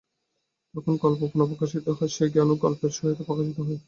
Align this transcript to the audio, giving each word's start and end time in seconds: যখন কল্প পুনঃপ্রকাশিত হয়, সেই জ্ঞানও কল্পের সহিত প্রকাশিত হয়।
যখন 0.75 0.93
কল্প 1.03 1.21
পুনঃপ্রকাশিত 1.31 1.85
হয়, 1.97 2.11
সেই 2.15 2.29
জ্ঞানও 2.33 2.61
কল্পের 2.63 2.91
সহিত 2.97 3.19
প্রকাশিত 3.27 3.57
হয়। 3.59 3.79